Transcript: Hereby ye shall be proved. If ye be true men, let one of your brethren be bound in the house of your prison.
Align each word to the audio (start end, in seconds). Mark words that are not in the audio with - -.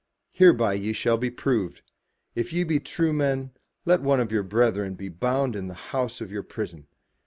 Hereby 0.31 0.73
ye 0.73 0.93
shall 0.93 1.17
be 1.19 1.29
proved. 1.29 1.83
If 2.33 2.51
ye 2.53 2.63
be 2.63 2.79
true 2.79 3.13
men, 3.13 3.51
let 3.85 4.01
one 4.01 4.19
of 4.19 4.31
your 4.31 4.41
brethren 4.41 4.95
be 4.95 5.09
bound 5.09 5.55
in 5.55 5.67
the 5.67 5.75
house 5.93 6.21
of 6.21 6.31
your 6.31 6.41
prison. 6.41 6.87